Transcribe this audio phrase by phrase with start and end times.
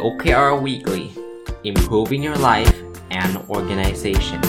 [0.00, 1.12] OKR Weekly
[1.62, 2.76] Improving Your Life
[3.20, 4.40] and Organization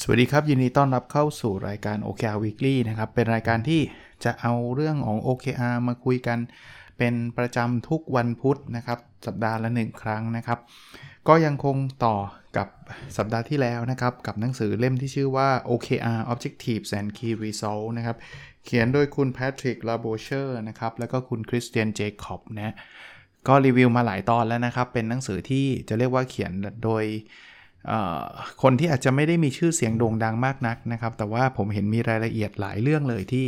[0.00, 3.80] สวัสดีครับ ยินดีต้อนรับเข้าสู่รายการ OKR Weekly นะครับ เป็นรายการที่
[4.24, 6.38] จะเอาเรื่องของ OKR มาคุยกัน
[6.98, 10.58] เป็นประจำทุกวันพุธนะครับ สัปดาห์ละหนึ่งครั้งนะครับ
[11.28, 12.16] ก็ยังคงต่อ
[12.56, 12.68] กับ
[13.16, 18.16] สัปดาห์ที่แล้วนะครับ กับหนังสือเล่มที่ชื่อว่า OKR Objectives and Key Results นะครับ
[18.64, 22.74] เขียนโดยคุณ Patrick l a b o c h e r นะครับ แล้วก็คุณ Christian Jacob นะ
[23.48, 26.52] ก็รีวิวมาหลายตอนแล้วนะครับ เป็นหนังสือที่จะเรียกว่าเขียน
[26.84, 27.04] โดย
[28.62, 33.44] คนที่อาจจะไม่ได้มีชื่อเสียงโด่งดังมากนักนะครับ แต่ว่าผมเห็นมีรายละเอียดหลายเรื่องเลยที่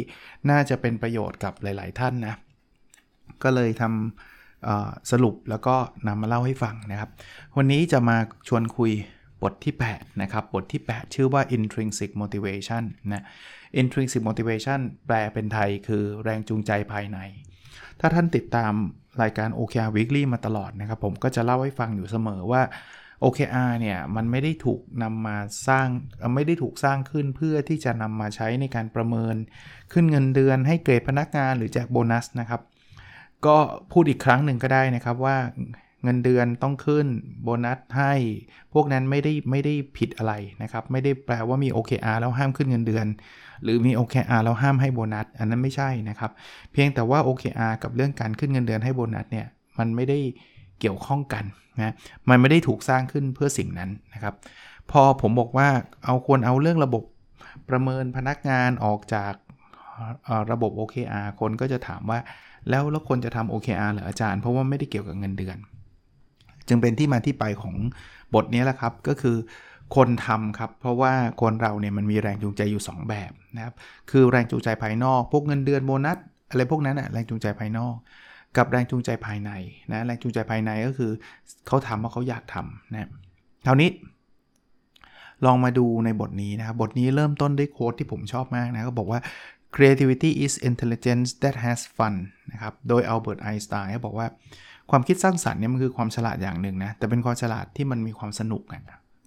[0.50, 2.34] น่าจะเป็นประโยชน์กับหลาย ๆ ท่านนะ
[3.42, 5.74] ก็เลยทำสรุปแล้วก็
[6.06, 7.10] นำมาเล่าให้ฟังนะครับ
[7.56, 8.16] วันนี้จะมา
[8.48, 8.92] ชวนคุย
[9.42, 12.82] บทที่ 8 นะครับ บทที่ 8 ชื่อว่า intrinsic motivation
[13.12, 13.24] นะ
[13.80, 17.18] intrinsic motivation แปลเป็นไทยคือแรงจูงใจภายใน
[18.00, 18.72] ถ้าท่านติดตาม
[19.22, 22.62] รายการ OKR Weekly มาตลอดนะครับ ผมก็จะเล่าให้ฟังอยู่เสมอว่า
[23.24, 25.36] OKR เนี่ย มันไม่ได้ถูกนำมา
[25.68, 25.86] สร้าง
[26.34, 29.36] ไม่ได้ถูกสร้างขึ้นเพื่อที่จะนำมาใช้ในการประเมิน
[29.92, 32.60] ขึ้นเงินเดือนให้เกรดพนักงานหรือแจกโบนัสนะครับ
[33.46, 33.56] ก็
[33.92, 35.36] พูดอีกครั้งหนึ่งก็ได้นะครับว่า
[36.04, 37.06] เงินเดือนต้องขึ้น
[37.42, 38.12] โบนัสให้
[38.72, 43.06] พวกนั้นไม่ได้ไม่ได้ผิดอะไรนะครับ ไม่ได้แปลว่ามี OKR แล้วห้ามขึ้นเงินเดือน
[43.62, 46.30] หรือมี OKR แล้วห้ามให้โบนัส อันนั้นไม่ใช่นะครับ
[46.72, 49.46] เพียงแต่ว่า OKR กับเรื่องการขึ้นเงินเดือนให้โบนัสเนี่ย
[49.78, 50.18] มันไม่ได้
[50.80, 51.44] เกี่ยวข้องกัน
[51.78, 51.94] นะ
[52.28, 54.34] มันไม่ได้ถูกสร้างขึ้นเพื่อสิ่งนั้นนะครับ
[54.90, 55.68] พอผมบอกว่า
[56.04, 57.02] เอาควรเอาเรื่องระบบ
[57.70, 59.32] ประเมินพนักงานออกจาก
[60.52, 62.18] ระบบ OKR คนก็จะถามว่า
[62.68, 65.56] แล้วแล้วคนจะทำ OKR หรืออาจารย์ เพราะว่าไม่ได้เกี่ยวกับเงินเดือน
[66.68, 67.74] จึงเป็นที่มาที่ไปของ
[68.34, 69.36] บทนี้แหละครับ ก็คือ
[69.96, 73.74] คนทำครับ เพราะว่าคนเราเนี่ยมันมีแรงจูงใจอยู่ 2 แบบนะครับ
[74.10, 76.18] คือแรงจูงใจภายนอก พวกเงินเดือนโบนัส
[76.50, 77.94] อะไรพวกนั้นอะแรงจูงใจภายนอก
[78.56, 79.50] กับแรงจูงใจภายใน
[79.90, 81.10] นะแรงจูงใจภายในก็คือ
[81.66, 83.10] เขาทำเพราะเขาอยากทำนะ
[83.66, 83.90] คราวนี้
[85.44, 89.20] ลองมาดูในบทนี้นะครับ บทนี้เริ่มต้นด้วยโค้ดที่ผมชอบมากนะก็บอกว่า
[89.76, 92.14] creativity is intelligence that has fun
[92.52, 94.26] นะครับ โดยอัลเบิร์ตไอน์สไตน์บอกว่า
[94.90, 98.82] ความคิดสร้างสรรค์เนี่ยมันคือความฉลาดอย่างหนึ่งนะ แต่เป็นความฉลาดที่มันมีความสนุกอะ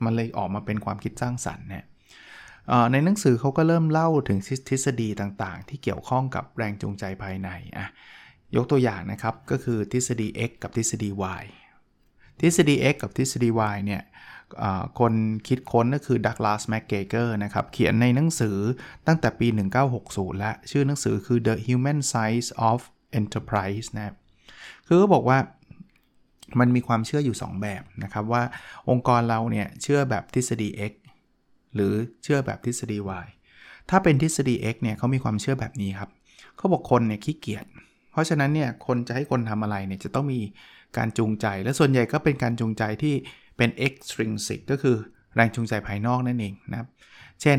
[0.06, 1.84] มันเลยออกมาเป็นความคิดสร้างสรรค์เนี่ย
[2.92, 4.40] ในหนังสือเขาก็เริ่มเล่าถึง
[4.70, 7.88] ทฤษฎีต่างๆ ที่เกี่ยวข้องกับแรงจูงใจภายในอะ
[8.56, 11.10] ยกตัวอย่างนะครับ ก็คือทฤษฎี x กับทฤษฎี
[11.42, 11.44] y
[12.42, 14.02] ทฤษฎี x กับทฤษฎี y เนี่ย
[15.00, 15.14] คน
[15.47, 18.58] คิดค้นก็คือดักลาสแมกเกเกอร์นะครับ เขียนในหนังสือ
[19.08, 19.47] ตั้งแต่ปี
[19.94, 22.80] 1960 และ ชื่อหนังสือคือ The Human Size of
[23.19, 24.16] Enterprise นะ
[24.88, 25.38] คือก็บอกว่า
[26.59, 28.44] มันมีความเชื่ออยู่ 2 แบบนะครับว่า
[28.90, 30.94] องค์กรเราเนี่ยเชื่อแบบทฤษฎี x
[31.75, 31.94] หรือ
[32.24, 33.28] เชื่อแบบทฤษฎี y
[33.90, 36.09] ถ้าเป็นทฤษฎี x เนี่ยเขามีความเชื่อแบบนี้ครับ
[36.58, 37.66] เขาบอกคนเนี่ยขี้เกียจ
[38.12, 40.40] เพราะฉะนั้นเนี่ยคนจะให้คนทำอะไรเนี่ยจะต้องมี
[40.97, 43.16] การจูงใจ และส่วนใหญ่ก็เป็นการจูงใจที่
[43.58, 44.96] เป็น extrinsic ก็คือ
[45.36, 46.88] แรงจูงใจภายนอกนั่นเองนะครับ
[47.41, 47.58] เช่น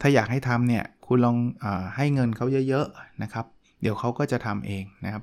[0.00, 3.46] ถ้าอยากให้ทำเนี่ย คุณลองอให้เงินเขาเยอะๆนะครับ
[3.82, 5.22] เดี๋ยวเขาก็จะทำเองนะครับ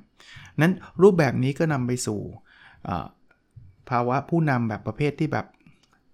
[0.61, 2.19] นั้นรูปแบบนี้ก็นำไปสู่
[3.89, 5.45] ภาวะผู้นำแบบประเภทที่แบบ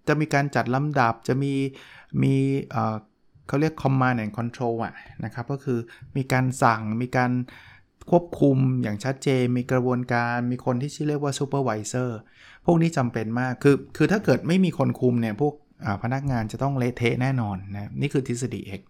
[0.07, 1.53] จะมีการจัดลำดับ จะมี
[2.23, 2.35] มี
[3.47, 4.93] เขาเรียก command and control อะ
[5.25, 5.79] นะครับ ก็คือ
[6.17, 7.31] มีการสั่ง มีการ
[8.09, 11.45] ควบคุมอย่างชัดเจน มีกระบวนการ มีคนที่ชื่อเรียกว่าซู
[12.65, 15.53] พวกนี้จำเป็นมากคือคือถ้าเกิดไม่มีคนคุมเนี่ยพวก
[16.03, 18.81] พนักงานจะต้องเละเทะแน่นอนนะนี่คือทฤษฎี X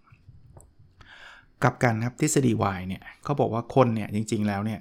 [1.63, 4.79] กับกันครับทฤษฎี Y เนี่ยเขาบอกว่าคนเนี่ยจริงๆแล้วเนี่ย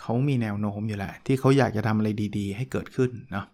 [0.00, 2.08] เขามีแนวโน้มอยู่แหละที่เขาอยากจะทำอะไร
[2.38, 3.46] ดีๆ ให้เกิดขึ้นเนาะ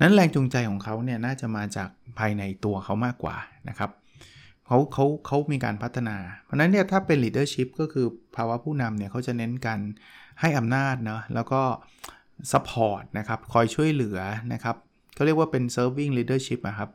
[0.00, 1.88] นั้นแรงจูงใจของเขาเนี่ยน่าจะมาจาก
[2.18, 3.36] ภายในตัวเขามากกว่า
[3.68, 3.90] นะครับ
[4.66, 8.06] เขาเขาเขามีการพัฒนา เพราะนั้นเนี่ยถ้าเป็น leadership ก็คือ
[8.36, 9.80] ภาวะผู้นำเนี่ยเขาจะเน้นการ
[10.40, 11.62] ให้อำนาจเนาะแล้วก็
[12.52, 14.18] support นะครับคอยช่วยเหลือ
[14.52, 14.76] นะครับ
[15.14, 16.90] เขาเรียกว่าเป็น serving leadership นะครับ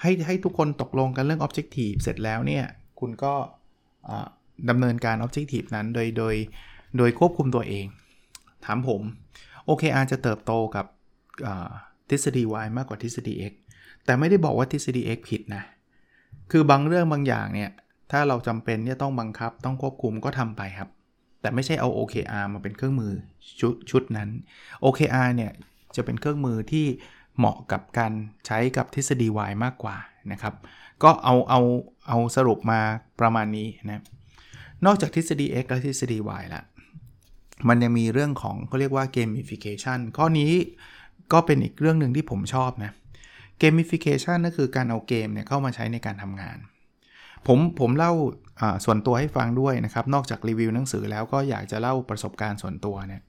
[0.00, 2.64] ให้ให้ทุกคนตกลงกันเรื่อง objective เสร็จแล้วเนี่ย
[3.00, 3.34] คุณก็
[4.70, 6.34] ดำเนินการ objective นั้นโดยโดย
[6.98, 7.86] โดยควบคุมตัวเอง
[8.64, 9.02] ถามผม
[9.68, 10.86] OKR จะเติบโตกับ
[12.10, 13.52] ทฤษฎี Y มากกว่าทฤษฎี X
[14.04, 15.62] แต่ไม่ได้บอกว่าทฤษฎี X ผิดนะ
[16.50, 17.70] คือบางเรื่องบางอย่างเนี่ย
[18.10, 20.90] ถ้าเราจำเป็นที่ต้องบังคับต้องควบคุมก็ทำไปครับ
[21.40, 23.12] แต่ไม่ใช่เอา OKR มาเป็นเครื่องมือ
[23.60, 24.28] ชุดชุดนั้น
[24.84, 25.52] OKR เนี่ย
[25.96, 26.86] จะเป็นเครื่องมือที่
[27.38, 28.12] เหมาะกับการ
[28.46, 29.96] ใช้กับทฤษฎี Y มากกว่า
[30.32, 30.54] นะครับ
[31.02, 31.60] ก็เอาเอา
[32.08, 32.80] เอาสรุปมา
[33.20, 34.02] ประมาณนี้นะ
[34.86, 36.62] นอกจากทฤษฎี X และทฤษฎี Y ละ
[37.68, 40.52] มันยังมีเรื่องของเขาเรียกว่า gamification ข้อนี้
[41.32, 42.92] ก็เป็นอีกเรื่องหนึ่งที่ผมชอบนะ
[43.60, 46.56] gamification ก็คือการเอาเกมเนี่ยเข้ามาใช้ในการทำงาน
[47.46, 48.12] ผมผมเล่า
[48.84, 53.22] ส่วนตัวให้ฟังด้วยนะครับ นอกจากรีวิวหนังสือแล้วก็อยากจะเล่าประสบการณ์ส่วนตัวเนี่ย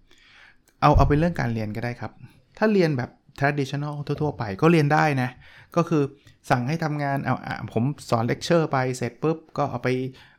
[0.81, 2.11] เอาเอาเป็นเรื่องการเรียนก็ได้ครับ
[2.57, 3.09] ถ้าเรียนแบบ
[3.39, 5.29] traditional ทั่ว ๆ ไปก็เรียนได้นะ
[5.75, 6.03] ก็คือ
[6.49, 7.35] สั่งให้ทำงานเอา
[7.73, 9.89] ผมสอนเลคเชอร์ไปเสร็จปุ๊บ ก็เอาไป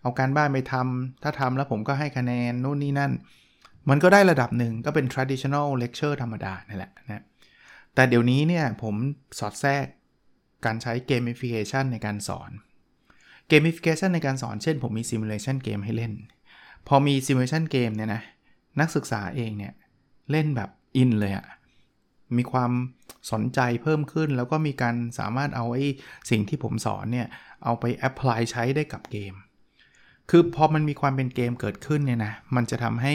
[0.02, 3.12] เอาการบ้านไปทำถ้าทำแล้วผมก็ให้คะแนนนู่นนี่นั่น
[3.90, 7.24] มันก็ได้ระดับหนึ่งก็เป็น traditional lecture ธรรมดานี่แหละนะ
[7.94, 8.94] แต่เดี๋ยวนี้เนี่ยผม
[9.38, 9.84] สอดแทรก
[10.66, 12.50] การใช้ gamification ในการสอน
[13.50, 16.12] gamification ในการสอนเช่นผมมี simulation game ให้เล่น
[16.88, 18.22] พอมี simulation game เนี่ยนะ
[18.80, 19.72] นักศึกษาเองเนี่ย
[20.30, 21.46] เล่นแบบอินเลยอะ
[22.36, 22.70] มีความ
[23.32, 25.84] สนใจเพิ่มขึ้น แล้วก็มีการสามารถเอาไอ้
[26.30, 27.26] สิ่งที่ผมสอนเนี่ย
[27.64, 29.34] เอาไปแอพพลายใช้ได้กับเกม
[30.30, 33.14] คือพอมันมีความเป็นเกมเกิดขึ้นเนี่ยนะมันจะทำให้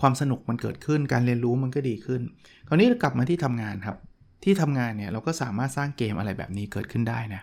[0.00, 2.20] ความสนุกมันเกิดขึ้น การเรียนรู้มันก็ดีขึ้น
[2.68, 3.96] คราวนี้กลับมาที่ทำงานครับ
[4.44, 7.42] ที่ทำงานเนี่ยเราก็สามารถสร้างเกมอะไรแบบนี้เกิดขึ้นได้นะ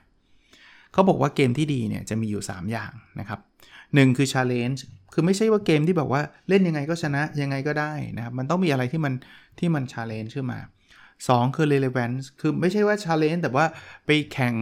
[0.98, 3.40] เขาบอกว่าเกมที่ดีเนี่ยจะมีอยู่ 3 อย่างนะครับ
[3.78, 4.80] 1คือ challenge
[5.14, 9.14] คือไม่ใช่ว่าเกมที่แบบว่าเล่นยังไงก็ชนะยังไงก็ได้นะครับ มันต้องมีอะไรที่มัน
[9.60, 10.60] ที่มัน challenge ขึ้นมา
[11.08, 13.66] 2 คือ relevance คือไม่ใช่ว่า challenge แต่ว่า
[14.06, 14.54] ไปแข่ง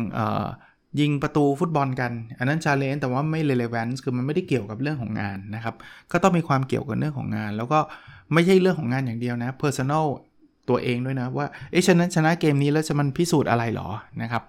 [0.99, 5.75] ยิงประตูฟุตบอลกัน อันนั้น challenge แต่ว่าไม่ relevance คือมันไม่ได้เกี่ยวกับเรื่องของงานนะครับ
[6.11, 7.79] ก็ต้องมีความเกี่ยวกับเรื่องของงาน แล้วก็
[8.33, 10.05] ไม่ใช่เรื่องของงานอย่างเดียวนะ personal
[10.69, 13.89] ตัวเองด้วยนะว่าเอ๊ะชนะชนะเกมนี้แล้วจะมันพิสูจน์อะไรหรอ
[14.21, 14.43] นะครับ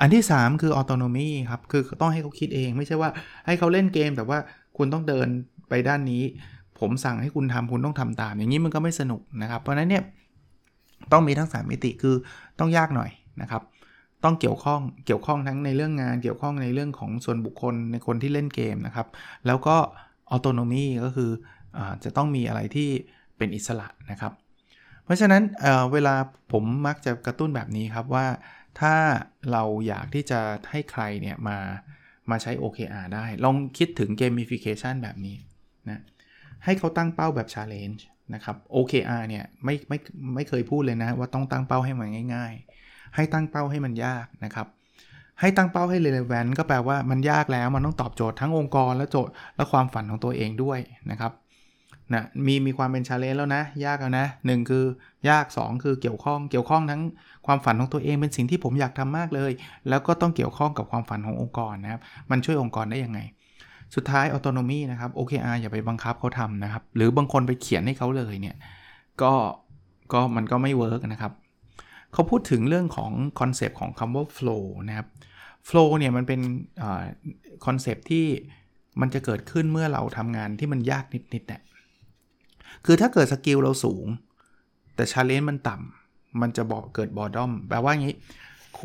[0.00, 3.10] อันที่ 3 คือ autonomy ครับ คือต้องให้เขาคิดเอง ไม่ใช่ว่า
[3.46, 4.38] ให้เขาเล่นเกม แต่ว่า
[4.76, 5.28] คุณต้องเดิน
[5.68, 6.22] ไปด้านนี้
[6.80, 10.02] ผมสั่งให้คุณทำคุณต้องทำตาม อย่างนี้มันก็ไม่สนุกนะครับ เพราะนั้นเนี่ย
[11.12, 12.14] ต้องมีทั้ง 3 มิติคือ
[12.58, 13.10] ต้องยากหน่อย
[13.42, 13.62] นะครับ
[14.24, 19.06] ต้องเกี่ยวข้องเกี่ยวข้องทั้งในเรื่องงาน เกี่ยวข้องในเรื่องของส่วนบุคคลในคนที่เล่นเกมนะครับ
[19.46, 19.76] แล้วก็
[20.34, 21.30] autonomy ก็คือ
[21.76, 22.88] อจะต้องมีอะไรที่
[23.36, 24.32] เป็นอิสระนะครับ
[25.04, 26.14] เพราะฉะนั้นเเวลา
[26.52, 28.26] ผมมักจะกระตุ้นแบบนี้ครับว่า
[28.80, 28.94] ถ้า
[29.52, 30.40] เราอยากที่จะ
[30.70, 31.58] ให้ใครเนี่ยมา
[32.30, 35.36] มาใช้ OKR ได้ ลองคิดถึง gamification แบบนี้
[35.88, 36.00] นะ
[36.64, 38.00] ให้เขาตั้งเป้าแบบ challenge
[38.34, 39.98] นะครับ OKR เนี่ยไม่ไม่
[40.34, 42.52] ไม่เคยพูดเลยนะว่าต้องตั้งเป้าให้มันง่าย
[42.84, 44.66] ๆ ให้ตั้งเป้าให้มันยากนะครับ
[45.40, 50.78] ให้ตั้งเป้าให้ relevant ก็แปลว่ามันยากแล้วมันต้องตอบโจทย์ทั้งองค์กรและโจทย์และความฝันของตัวเองด้วย
[51.10, 51.32] นะครับ
[52.14, 54.84] นะมีมีความเป็น challenge แล้วนะ ยากแล้วนะหคือ
[55.28, 57.02] ยาก 2 คือเกี่ยวข้องเกี่ยวข้องทั้ง
[57.46, 59.52] ความฝันของตัวเองเป็นสิ่งที่ผมอยากทำมากเลย
[59.88, 62.00] แล้วก็ต้องเกี่ยวข้องกับความฝันขององค์กรนะครับ
[62.30, 63.20] มันช่วยองค์กรได้ยังไง
[63.94, 68.56] สุดท้าย autonomy นะครับ OKR อย่าไปบังคับเขาทำนะครับ หรือบางคนไปเขียนให้เขาเลยเนี่ย
[69.22, 69.32] ก็
[70.12, 71.32] ก็มันก็ไม่ work นะครับ
[72.12, 75.06] เขาพูดถึงเรื่องของ concept ของคำว่า flow นะครับ
[75.68, 76.40] flow เนี่ยมันเป็น
[77.66, 78.26] concept ที่
[79.00, 81.04] มันจะเกิดขึ้นเมื่อเราทำงานที่มันยาก
[81.34, 81.62] นิดๆเนี่ย
[82.86, 84.06] คือถ้าเกิด skill เราสูง
[84.94, 88.14] แต่ challenge มันต่ำมันจะบอกเกิด boredom แปลว่างี้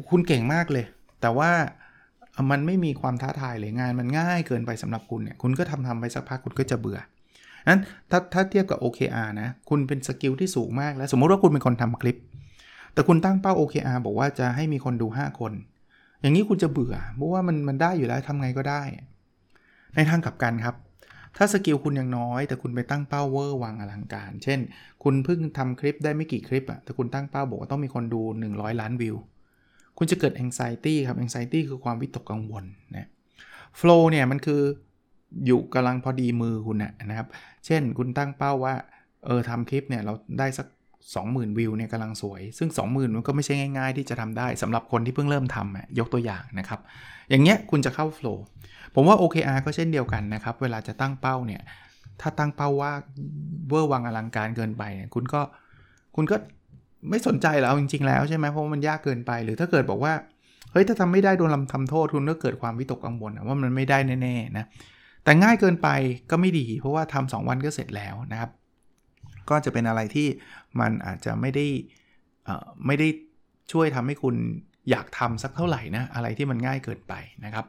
[0.09, 0.85] คุณเก่งมากเลย
[1.21, 1.51] แต่ว่า
[2.51, 7.00] มันไม่มีความท้าทายเลยงานมันง่ายเกินไปสำหรับคุณเนี่ย คุณก็ทำทำไปสักพักคุณก็จะเบื่อ
[7.69, 7.81] นั้น
[8.12, 12.18] ถ้าถ้าเทียบกับ OKR นะ คุณเป็น skill ที่สูงมากแล้ว สมมุติว่าคุณเป็นคนทำคลิป
[12.94, 15.53] แต่คุณตั้งเป้า OKR บอกว่าจะให้มีคนดู 5 คน
[16.21, 18.81] อย่างนี้คุณจะเบื่อเพราะว่ามันมันได้อยู่แล้วทำไงก็ได้
[19.95, 20.75] ในทางกลับกันครับ
[21.38, 24.60] ถ้า skill คุณยังน้อย แต่คุณไปตั้งเป้าเวอร์วางอลังการ เช่น
[25.03, 29.15] คุณเพิ่งทำคลิปได้ไม่กี่คลิปอะแต่คุณตั้งเป้าบอกว่าต้องมีคนดู 100 ล้านวิว
[29.98, 32.63] คุณจะเกิด anxiety ครับ anxiety คือความวิตกกังวล
[32.96, 33.10] นะ
[33.79, 34.62] flow เนี่ยมันคือ
[35.46, 37.27] อยู่กำลังพอดีมือคุณนะครับ
[37.65, 38.75] เช่น คุณตั้งเป้าว่า
[39.25, 40.67] เออทำคลิปเนี่ยเราได้สัก
[41.12, 46.79] 20,000 วิวเนี่ยกำลังสวย ซึ่ง 20,000 มันก็ไม่ใช่ง่าย ๆ ที่จะทำได้สำหรับคนที่เพิ่งเริ่มทำยกตัวอย่างนะครับ
[47.29, 48.39] อย่างเงี้ยคุณจะเข้า flow
[48.95, 51.62] ผมว่า OKR ก็เช่นเดียวกันนะครับ เวลาจะตั้งเป้าเนี่ย
[52.22, 52.91] ถ้าตั้งเป้าว่า
[53.69, 55.41] เวอร์วังอลังการเกินไปเนี่ยคุณก็
[56.15, 56.36] คุณก็
[57.10, 60.13] ไม่สนใจแล้วจริง ๆ แล้วใช่ไหมเพราะมันยากเกินไป หรือถ้าเกิดบอกว่า
[60.72, 64.65] เฮ้ยถ้าทำไม่ได้โดนลำทำโทษคุณก็เกิดความวิตกกังวลว่ามันไม่ได้แน่ๆนะ
[65.24, 65.89] แต่ง่ายเกินไป
[66.31, 68.50] ก็ไม่ดี เพราะว่าทำสองวันก็เสร็จแล้วนะครับ
[69.50, 70.27] ก็จะเป็นอะไรที่
[70.79, 71.65] มันอาจจะไม่ได้
[72.85, 73.07] ไม่ได้
[73.71, 74.35] ช่วยทำให้คุณ
[74.89, 77.13] อยากทำสักเท่าไหร่นะอะไรที่มันง่ายเกินไป
[77.45, 77.65] นะครับ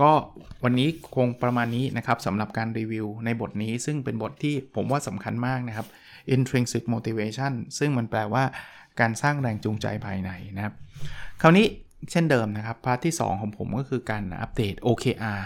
[0.00, 0.10] ก็
[0.64, 5.86] วันนี้คงประมาณนี้นะครับสำหรับการรีวิวในบทนี้ ซึ่งเป็นบทที่ผมว่าสำคัญมากนะครับ
[6.34, 8.44] intrinsic motivation ซึ่งมันแปลว่า
[9.00, 10.74] การสร้างแรงจูงใจภายในนะครับ
[11.42, 11.66] คราวนี้
[12.10, 15.40] เช่นเดิมนะครับ พาร์ทที่ 2 ของผมก็คือการอัปเดต OKR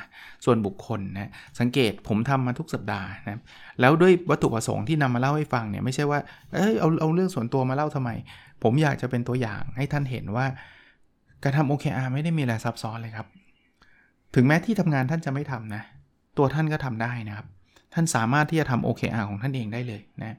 [0.45, 3.41] ส่วนบุคคลนะ สังเกตผมทำมาทุกสัปดาห์นะ
[3.81, 6.21] แล้วด้วยวัตถุประสงค์ที่นำมาเล่าให้ฟังเนี่ย ไม่ใช่ว่า
[6.55, 8.11] เอ้ยเอาเอาเรื่องส่วนตัวมาเล่าทำไม
[8.63, 10.47] ผมอยากจะเป็นตัวอย่างให้ท่านเห็นว่า
[11.43, 13.27] การทำ OKR ไม่ได้มีอะไรซับซ้อนเลยครับ
[14.35, 15.83] ถึงแม้ที่ทำงานท่านจะไม่ทำนะ
[16.39, 17.47] ตัวท่านก็ทำได้นะครับ
[17.95, 20.37] ท่านสามารถที่จะทำ OKR ของท่านเองได้เลยนะ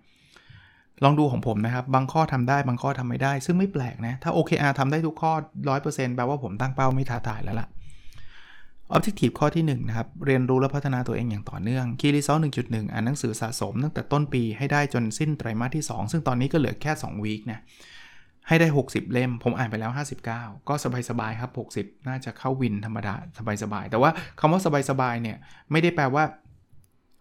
[1.03, 5.34] ลองดูของผมนะครับ บางข้อทำได้บางข้อทำไม่ได้ ซึ่งไม่แปลกนะ ถ้า OKR ทำได้ทุกข้อ
[5.74, 7.68] 100%แปลว่าผมตั้งเป้าไม่ท้าทายแล้วล่ะ
[8.96, 17.60] Objective ข้อที่ 1 นะครับ เรียนรู้และพัฒนาตัวเองอย่างต่อเนื่อง Key Result 1.1 อ่านหนังสือสะสมตั้งแต่ต้นปีให้ได้จนสิ้นไตรมาสที่ 2 ซึ่งตอนนี้ก็เหลือแค่2วีคนะ
[18.48, 19.91] ให้ได้ 60 เล่ม ผมอ่านไปแล้ว
[20.29, 20.74] 59 ก็
[21.10, 23.13] สบายๆครับ 60 น่าจะเข้าวินธรรมดา
[23.63, 25.38] สบายๆ แต่ว่าคำว่าสบายๆเนี่ย
[25.72, 26.24] ไม่ได้แปลว่า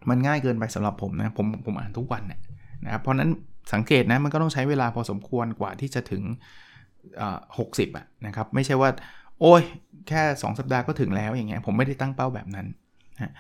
[0.08, 2.40] มันง่ายเกินไปสำหรับผมนะผมผมอ่านทุกวันนะ
[2.85, 3.30] นะครับเพราะนั้น
[3.72, 6.22] สังเกตนะมันก็ต้องใช้เวลาพอสมควรกว่าที่จะถึง
[7.58, 8.90] หกสิบอะนะครับ ไม่ใช่ว่า
[9.40, 9.62] โอ้ย
[10.08, 12.66] แค่ 2 สัปดาห์ก็ถึงแล้วอย่างเงี้ยผมไม่ได้ตั้งเป้าแบบนั้น
[13.16, 13.32] นะ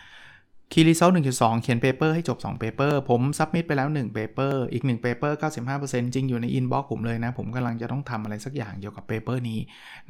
[0.72, 5.36] Key Result หนึ่งจุดสองเขียน paper ให้จบ2 paper ผม submit ไปแล้ว1 paper อีก1 paper
[5.74, 9.58] 95%จริงอยู่ใน inbox ผมเลยนะ ผมกำลังจะต้องทำอะไรสักอย่างเกี่ยวกับ paper นี้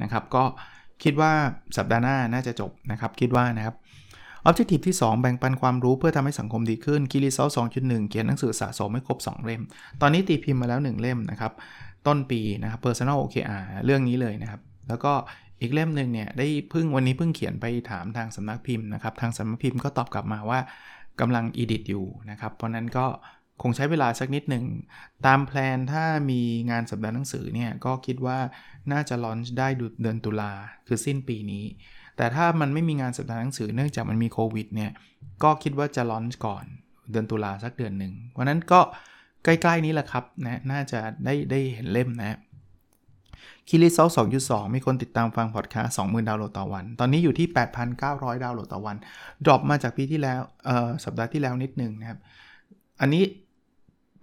[0.01, 0.43] นะครับ ก็
[1.03, 1.31] คิดว่า
[1.77, 3.75] สัปดาห์หน้าน่าจะจบนะครับ คิดว่านะครับ
[4.47, 7.47] Objective ที่ 2 แบ่งปันความรู้เพื่อทำให้สังคมดีขึ้น Key Result
[7.79, 9.61] 2.1 เขียนหนังสือสะสมให้ครบ 2 เล่ม
[10.01, 11.53] ตอนนี้ตีพิมพ์มาแล้ว 1 เล่มนะครับ
[12.07, 15.13] ต้นปีนะครับ Personal OKR เรื่องนี้เลยนะครับ แล้วก็
[15.61, 20.59] อีกเล่มหนึ่งเนี่ยได้พึ่งวันนี้เพิ่งเขียนไปถามทางสำนักพิมพ์นะครับ ทางสำนักพิมพ์ก็ตอบกลับมาว่า
[21.19, 23.05] กำลัง edit อยู่นะครับ เพราะนั้นก็
[23.61, 24.65] คงใช้เวลาสักนิดหนึ่ง
[25.25, 28.37] ตาม plan ถ้ามีงานสัปดาห์หนังสือเนี่ยก็คิดว่า
[28.91, 29.67] น่าจะ launch ได้
[30.01, 30.51] เดือนตุลา
[30.87, 31.65] คือสิ้นปีนี้
[32.19, 34.91] แต่ถ้ามันไม่มีงานสัปดาห์หนังสือเนื่องจากมันมีโควิดเนี่ย
[35.43, 36.65] ก็คิดว่าจะ launch ก่อน
[37.11, 38.79] เดือนตุลาสักเดือนหนึ่งเพราะนั้นก็
[39.43, 42.37] ใกล้ๆนี้แหละครับนะน่าจะได้ได้เห็นเล่มนะ
[43.67, 44.07] Key Result
[44.41, 47.47] 2.2 มีคนติดตามฟังพอดแคสต์20,000 ดาวน์โหลดต่อวัน ตอนนี้อยู่ที่
[47.95, 48.95] 8,900 ดาวน์โหลดต่อวัน
[49.45, 52.19] drop มาจากปีที่แล้ว เอ่อ สัปดาห์ที่แล้วนิดนึงนะครับ
[53.01, 53.23] อันนี้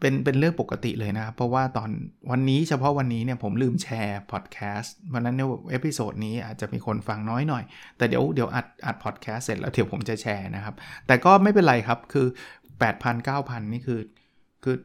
[0.01, 1.91] เป็นเป็นเรื่องปกติเลยนะครับเพราะว่าตอน
[2.31, 7.65] วันนี้เฉพาะวันนี้เนี่ยผมลืมแชร์พอดแคสต์วันนั้นเนี่ย episode นี้อาจจะมีคนฟังน้อยหน่อย
[7.99, 10.75] แต่เดี๋ยวเดี๋ยวอัดอัดพอดแคสต์เสร็จแล้วเดี๋ยวผมจะแชร์นะครับ
[11.07, 12.27] แต่ก็ไม่เป็นไรครับคือ
[12.79, 14.01] 8,000 9,000 นี่คือ
[14.65, 14.77] คือ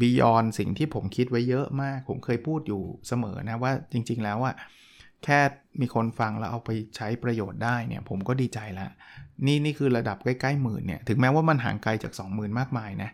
[0.00, 4.54] beyond สิ่งที่ผมคิดไว้เยอะมาก ผมเคยพูดอยู่เสมอนะว่าจริง ๆ แล้วอะ
[5.24, 5.40] แค่
[5.80, 8.90] มีคนฟังแล้วเอาไปใช้ประโยชน์ได้เนี่ยผมก็ดีใจล้ว
[9.46, 13.10] นี่นี่คือระดับใกล้ๆหมื่นเนี่ยถึงแม้ว่ามันห่างไกลจาก 20,000 มากมายนะ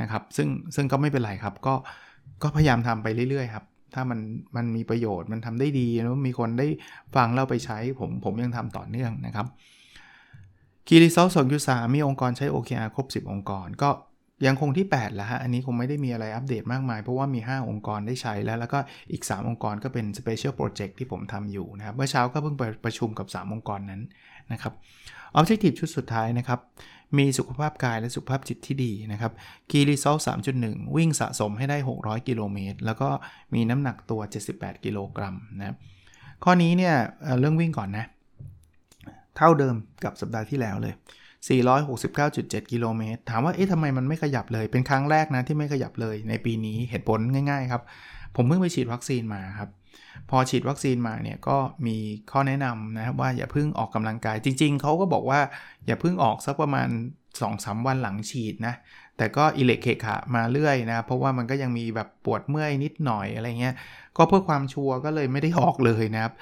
[0.00, 1.74] นะครับ ซึ่งซึ่งก็ไม่เป็นไรครับ ก็
[2.42, 3.64] ก็พยายามทำไปเรื่อยๆครับ
[3.94, 4.20] ถ้ามัน
[4.56, 6.66] มันมีประโยชน์มันทำได้ดีแล้วมีคนได้
[7.14, 9.46] ฟังเล้วไปใช้ผมผมยังทำต่อเนื่องนะครับ
[10.86, 13.90] คีรีเซลสองยูสามีองค์กรใช้ OKR ครบ 10 องค์กร ก็
[14.46, 18.78] ยังคงที่8แล้วฮะ อันนี้คงไม่ได้มีอะไรอัปเดตมากมาย เพราะว่ามี 5 องค์กรได้ใช้แล้ว แล้วก็
[19.12, 24.02] อีก 3 องค์กรก็เป็น Special Project ที่ผมทำอยู่นะครับ เมื่อเช้าก็เพิ่งไปประชุมกับ 3 องค์กรนั้น
[24.52, 24.72] นะครับ
[25.38, 26.60] Objective ชุดสุดท้ายนะครับ
[27.18, 29.32] มีสุขภาพกายและสุขภาพจิตที่ดีนะครับ
[29.70, 30.20] Key Result
[30.58, 33.08] 3.1 วิ่งสะสมให้ได้ 600 กิโลเมตร แล้วก็
[33.54, 34.20] มีน้ำหนักตัว
[34.52, 35.76] 78 กิโลกรัมนะครับ
[36.44, 36.94] ข้อนี้เนี่ย
[37.38, 38.06] เรื่องวิ่งก่อนนะ
[39.36, 40.94] เท่าเดิมกับสัปดาห์ที่แล้วเลย
[41.46, 47.18] 469.7 กิโลเมตร ถามว่า เอ๊ะทำไมมันไม่ขยับเลย เป็นครั้งแรกนะที่ไม่ขยับเลยในปีนี้ เหตุผล
[47.50, 47.82] ง่ายๆครับ
[48.36, 49.70] ผมเพิ่งไปฉีดวัคซีนมาครับ
[50.30, 51.96] พอฉีดวัคซีนมาเนี่ยก็มี
[52.30, 55.40] ข้อแนะนำนะครับว่าอย่าเพิ่งออกกำลังกาย จริง ๆ เขาก็บอกว่า
[55.86, 56.88] อย่าเพิ่งออกสักประมาณ
[57.38, 58.74] 2-3 วันหลังฉีดนะ
[59.18, 63.74] แต่ก็อิเล็กเคขะมาเรื่อยนะ เพราะว่ามันก็ยังมีแบบปวดเมื่อยนิดหน่อยอะไรเงี้ย
[64.16, 66.32] ก็เพื่อความชัวร์ก็เลยไม่ได้ออกเลยนะครับ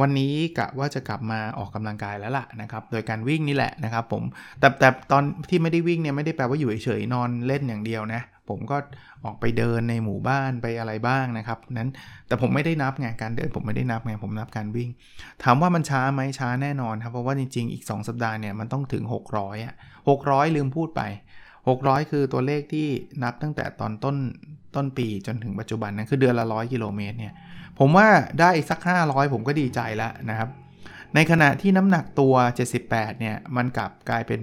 [0.00, 4.22] วันนี้กะว่าจะกลับมาออกกำลังกายแล้วล่ะนะครับ โดยการวิ่งนี่แหละนะครับผม
[4.60, 8.76] แต่แต่ตอนที่ไม่ได้วิ่งเนี่ยไม่ได้แปลว่าอยู่เฉยๆนอนเล่นอย่างเดียวนะ ผมก็
[9.24, 11.90] ออกไปเดินในหมู่บ้านไปอะไรบ้างนะครับ นั้น
[12.26, 14.88] แต่ผมไม่ได้นับไงการเดินผมไม่ได้นับไงผมนับการวิ่ง
[15.42, 19.74] ถามว่ามันช้าไหมช้าแน่นอนครับ เพราะว่าจริงๆ อีก 2 สัปดาห์เนี่ยมันต้องถึง 600อะ
[20.10, 21.02] 600 ลืมพูดไป
[21.70, 22.88] 600 คือตัวเลขที่
[23.22, 24.16] นับตั้งแต่ตอนต้น
[24.74, 27.34] ต้นปีจนถึงปัจจุบันนั้นคือเดือนละ 100 กิโลเมตรเนี่ย
[27.78, 28.08] ผมว่า
[28.38, 30.50] ได้อีกสัก 500 ผมก็ดีใจแล้วนะครับ
[31.14, 32.34] ในขณะที่น้ำหนักตัว
[32.78, 34.40] 78 เนี่ย มันกลับกลายเป็น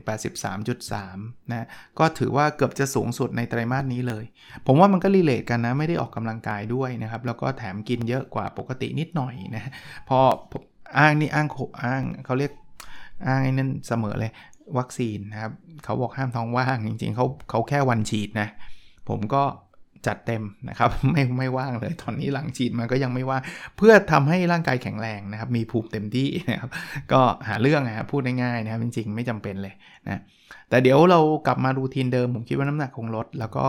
[0.74, 1.68] 83.3 นะ
[2.00, 4.24] ก็ถือว่าเกือบจะสูงสุดในไตรมาสนี้เลย
[4.66, 9.72] ผมว่ามันก็รีเลทกันนะ ไม่ได้ออกกำลังกายด้วยนะครับ แล้วก็แถมกินเยอะกว่าปกตินิดหน่อยนะ
[10.10, 10.20] พอ
[10.98, 12.52] อ้างนี่อ้างโอ้างเขาเรียก
[13.28, 14.32] อ้างไอ้นั่นเสมอเลย
[14.78, 15.52] วัคซีนนะครับ
[15.84, 18.48] เขาบอกห้ามท้องว่าง จริงๆเขาเขาแค่วันฉีดนะ
[19.10, 19.44] ผมก็
[20.08, 23.42] จัดเต็มนะครับ ไม่ไม่ว่างเลยตอนนี้หลังฉีดมันก็ยังไม่ว่าง
[23.78, 26.70] เพื่อทำให้ร่างกายแข็งแรงนะครับ มีภูมิเต็มที่นะครับ
[27.12, 29.74] ก็หาเรื่องนะครับพูดง่ายๆนะครับจริงๆ ไม่จำเป็นเลย
[30.08, 30.22] นะ
[30.70, 33.66] แต่เดี๋ยวเรากลับมารูทีนเดิม ผมคิดว่าน้ำหนักคงลด แล้วก็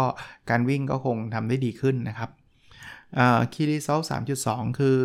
[0.50, 2.30] การวิ่งก็คงทำได้ดีขึ้นนะครับ
[3.52, 4.96] คีรีเซลสามจุดสองคือ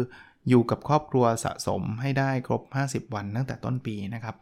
[0.49, 2.61] อยู่กับครอบครัวสะสมให้ได้ครบ
[3.07, 4.35] 50 วันตั้งแต่ต้นปีนะครับ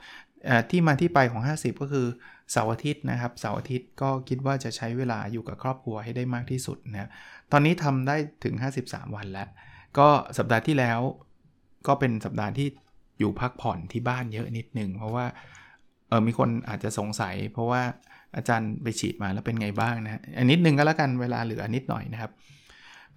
[0.69, 2.07] ที่มาที่ไปของ 50 ก็คือ
[2.51, 7.09] เสาร์อาทิตย์นะครับเสาร์อาทิตย์ก็คิดว่าจะใช้เวลาอยู่กับครอบครัวให้ได้มากที่สุดนะ
[7.51, 9.47] ตอนนี้ทำได้ถึง 53 วันแล้ว
[9.97, 10.99] ก็สัปดาห์ที่แล้ว
[11.87, 12.67] ก็เป็นสัปดาห์ที่
[13.19, 15.25] อยู่พักผ่อนที่บ้านเยอะนิดหนึ่งเพราะว่า
[16.07, 17.81] เออมีคนอาจจะสงสัย เพราะว่า
[18.35, 22.31] อาจารย์ไปฉีดมาแล้วเป็นไงบ้างนะอันนิดนึงก็แล้วกันเวลาเหลือนิดหน่อยนะครับ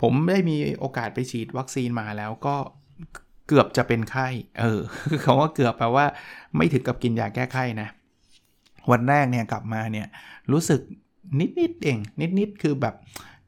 [0.03, 2.57] ผมได้มีโอกาสไปฉีดวัคซีนมาแล้วก็
[3.51, 4.29] เกือบจะเป็นไข้
[4.61, 4.81] เออ
[5.23, 6.07] คำว่าเกือบแปลว่า
[6.57, 7.89] ไม่ถึงกับกินยาแก้ไข้นะ
[8.91, 10.07] วันแรกเนี่ยกลับมาเนี่ย
[10.53, 10.81] รู้สึก
[11.41, 11.99] นิดๆเอง
[12.39, 12.95] นิดๆคือแบบ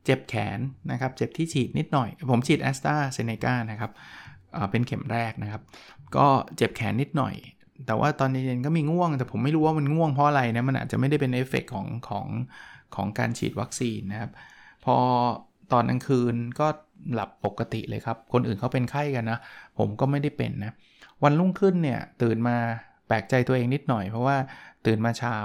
[0.05, 0.59] เจ็บแขน
[0.91, 3.91] นะครับ เจ็บที่ฉีดนิดหน่อย ผมฉีดแอสตราเซเนกานะครับ
[4.71, 5.63] เป็นเข็มแรกนะครับ
[6.17, 7.35] ก็เจ็บแขนนิดหน่อย
[7.87, 12.27] แต่ว่าตอนเย็นๆก็มีง่วง แต่ผมไม่รู้ว่ามันง่วงเพราะอะไรนะ มันอาจจะไม่ได้เป็นเอฟเฟกของของ
[12.95, 14.31] ของการฉีดวัคซีนนะครับ
[14.85, 14.97] พอ
[15.73, 16.67] ตอนกลางคืนก็
[17.15, 19.39] หลับปกติเลยครับ คนอื่นเขาเป็นไข้กันนะ
[19.79, 20.73] ผมก็ไม่ได้เป็นนะ
[21.23, 22.57] วันรุ่งขึ้นเนี่ยตื่นมา
[23.09, 24.37] แปลกใจตัวเองนิดหน่อย เพราะว่า
[24.87, 25.37] ตื่นมาเช้า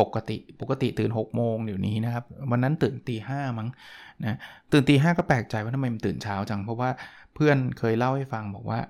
[0.00, 3.68] ปกติปกติตื่น6โมงเดี๋ยวนี้นะครับ วันนั้นตื่นตีห้ามั้ง
[4.24, 4.38] นะ
[4.72, 6.90] ตื่นตีห้าก็แปลกใจว่าทำไมมันตื่นเช้าจัง เพราะว่า
[7.34, 8.80] เพื่อนเคยเล่าให้ฟังบอกว่า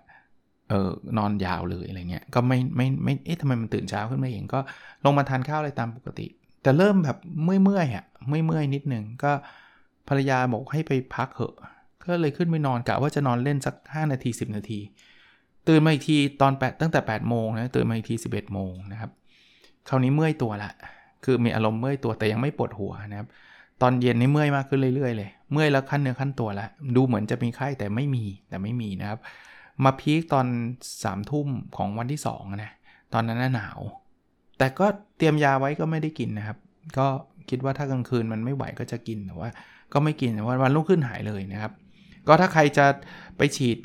[0.70, 4.60] เออนอนยาวเลยอะไรเงี้ยก็ไม่ไม่ไม่เอ๊ะทำไมมันตื่นเช้าขึ้นมาเองก็
[5.04, 6.26] ลงมาทานข้าวอะไรตามปกติ
[6.62, 9.32] แต่เริ่มแบบเมื่อยเมื่อยอะเมื่อยเมื่อยนิดนึงก็
[10.08, 11.56] ภรรยาบอกให้ไปพักเหอะ
[12.06, 14.80] ก็เลยขึ้นไปนอนกะว่าจะนอนเล่นสัก 5 นาที 10 นาที
[15.68, 19.10] ตื่นมาอีกทีตอน8ตั้งแต่8โมงนะตื่นมาอีกที 11 โมงนะครับ
[19.88, 20.70] คราวนี้เมื่อยตัวละ
[21.24, 23.28] คือมีอารมณ์เมื่อยตัวแต่ยังไม่ปวดหัวนะครับ
[23.82, 29.18] ตอนเย็นนี่เมื่อยมากขึ้นเรื่อยๆเลย เมื่อยแล้วขั้นเนื้อขั้นตัวแล้วดูเหมือนจะมีไข้แต่ไม่มีแต่ไม่มีนะครับ
[29.84, 30.46] มาพีคตอน
[30.82, 32.72] 3ามทุ่มของวันที่2นะ
[33.12, 33.80] ตอนนั้นหนาว
[34.58, 34.86] แต่ก็
[35.16, 36.58] เตรียมยาไว้ก็ไม่ได้กินนะครับ
[36.98, 37.06] ก็
[37.48, 39.50] คิดว่าถ้ากลางคืนมันไม่ไหวก็จะกินแต่ว่า
[39.92, 41.72] ก็ไม่กินวันวันรุ่งขึ้นหายเลยนะครับ
[42.28, 42.86] ก็ถ้าใครจะ
[43.38, 43.78] ไปฉีด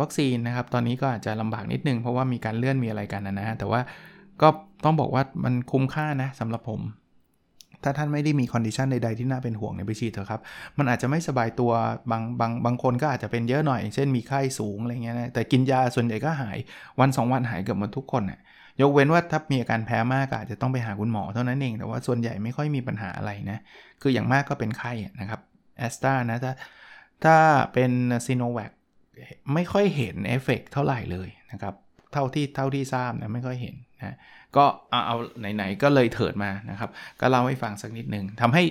[0.00, 3.80] วัคซีนนะครับ ตอนนี้ก็อาจจะลำบากนิดนึง เพราะว่ามีการเลื่อนมีอะไรกันนะฮะแต่ว่า
[4.42, 4.48] ก็
[4.84, 6.80] ต้องบอกว่ามันคุ้มค่านะสำหรับผม
[7.84, 10.40] ถ้าท่านไม่ได้มี condition ใดๆที่น่าเป็นห่วงในไปฉีดเถอะครับ
[10.78, 11.72] มันอาจจะไม่สบายตัว
[12.10, 16.58] บางบางบางคนก็อาจจะเป็นเยอะหน่อยเช่นมีไข้สูงอะไรเงี้ยนะแต่กินยาส่วนใหญ่ก็หาย
[17.00, 18.40] วัน 2 วันหายเกือบหมดทุกคนนะ่ะ
[18.80, 23.58] ยกเว้นว่าถ้ามีอาการแพ้มากอาจจะต้องไปหาคุณหมอเท่านั้นเองแต่ว่าส่วนใหญ่ไม่ค่อยมีปัญหาอะไรนะ
[24.02, 25.40] คืออย่างมากก็เป็นไข้นะครับ
[25.78, 26.52] แอสตรานะถ้า
[27.24, 27.36] ถ้า
[27.72, 27.90] เป็น
[28.26, 28.72] ซีโนแวค
[29.54, 31.74] ไม่ค่อยเห็นเอฟเฟกเท่าไหร่เลยนะครับ
[32.12, 34.16] เท่าที่เท่าที่ทราบนะไม่ค่อยเห็นนะ
[34.56, 35.16] ก็เอาเอา
[35.54, 38.62] ไหนๆก็เลยเถิดมานะครับ ก็เล่าให้ฟังสักนิดหนึ่งทำให้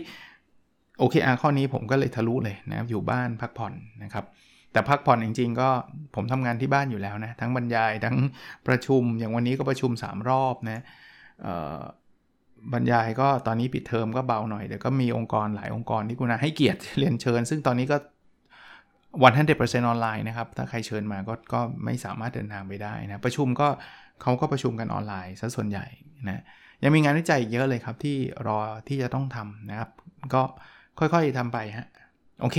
[1.00, 4.26] โอเคอาข้อนี้ผมก็เลยทะลุเลยนะอยู่บ้านพักผ่อนนะครับ
[4.72, 5.70] แต่พักผ่อนจริง ๆ ก็
[6.16, 8.16] ผมทำงานที่บ้านอยู่แล้วนะทั้งบรรยายทั้ง
[8.68, 10.84] ประชุมอย่างวันนี้ก็ประชุม 3 รอบนะ
[12.74, 17.98] บรรยายก็ตอนนี้ปิดเทอมก็เบาหน่อยแต่ก็มีองค์กรหลายองค์กรที่กรุณาให้เกียรติเรียนเชิญ ซึ่งตอนนี้ก็
[19.24, 23.68] one hundred ออนไลน์นะครับ ถ้าใครเชิญมาก็ก็ไม่สามารถเดินทางไปได้นะ ประชุมก็
[24.22, 25.86] เขาก็ประชุมกันออนไลน์ซะส่วนใหญ่
[26.28, 26.44] นะ
[26.84, 29.90] ยังมีงานวิจัยเยอะเลยครับที่รอที่จะต้องทำนะครับ
[30.34, 30.42] ก็
[31.00, 31.88] ค่อยๆทำไปฮะ
[32.42, 32.58] โอเค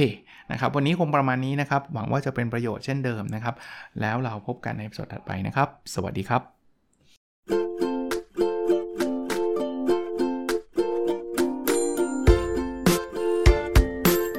[0.52, 3.54] นะครับ วันนี้คงประมาณนี้นะครับ หวังว่าจะเป็นประโยชน์เช่นเดิมนะครับ
[4.00, 6.42] แล้วเราพบกันใน episode ถัดไปนะครับ สวัสดีครับ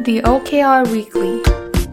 [0.07, 1.62] The OKR Weekly